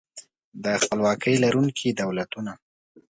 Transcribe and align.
د 0.63 0.65
خپلواکۍ 0.81 1.35
لرونکي 1.43 1.89
دولتونه 2.01 2.53